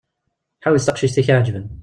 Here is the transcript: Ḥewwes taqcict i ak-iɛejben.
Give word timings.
Ḥewwes 0.63 0.85
taqcict 0.85 1.17
i 1.19 1.21
ak-iɛejben. 1.21 1.65